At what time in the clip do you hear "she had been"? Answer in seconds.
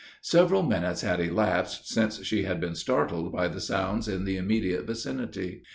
2.25-2.73